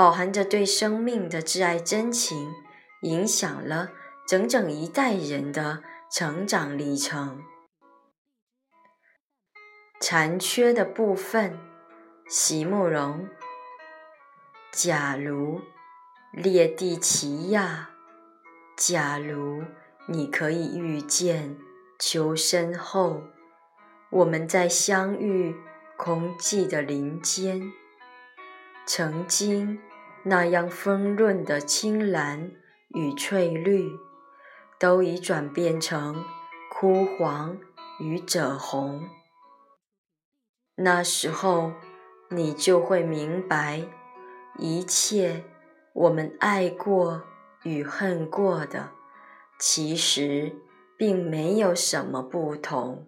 [0.00, 2.54] 饱含着对生命的挚爱真情，
[3.02, 3.90] 影响了
[4.26, 7.42] 整整一代人的成长历程。
[10.00, 11.60] 残缺的部分，
[12.26, 13.28] 席慕容。
[14.72, 15.60] 假如
[16.32, 17.90] 列地奇亚，
[18.78, 19.64] 假如
[20.06, 21.58] 你可以遇见
[21.98, 23.24] 秋深后，
[24.08, 25.54] 我们在相遇
[25.98, 27.70] 空寂的林间，
[28.86, 29.78] 曾经。
[30.22, 32.52] 那样丰润的青蓝
[32.88, 33.90] 与翠绿，
[34.78, 36.24] 都已转变成
[36.70, 37.58] 枯黄
[37.98, 39.08] 与赭红。
[40.76, 41.72] 那时候，
[42.28, 43.86] 你就会明白，
[44.58, 45.44] 一切
[45.94, 47.22] 我们爱过
[47.62, 48.90] 与恨过的，
[49.58, 50.54] 其实
[50.98, 53.06] 并没有什么不同。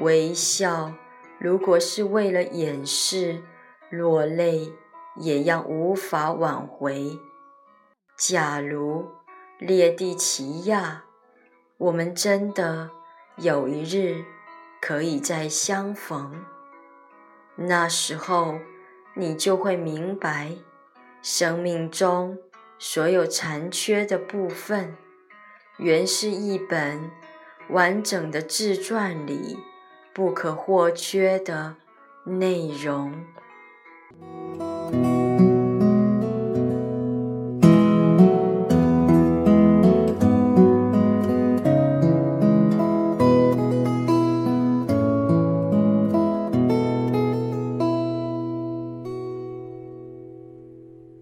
[0.00, 0.94] 微笑，
[1.38, 3.42] 如果是为了掩饰
[3.88, 4.72] 落泪。
[5.16, 7.18] 也让无法挽回。
[8.16, 9.10] 假如
[9.58, 11.04] 列地奇亚，
[11.78, 12.90] 我们真的
[13.36, 14.24] 有一日
[14.80, 16.44] 可以再相逢，
[17.56, 18.58] 那时候
[19.14, 20.52] 你就会明白，
[21.20, 22.38] 生命中
[22.78, 24.96] 所有残缺的部分，
[25.78, 27.10] 原是一本
[27.68, 29.58] 完整的自传里
[30.12, 31.76] 不可或缺的
[32.24, 33.24] 内容。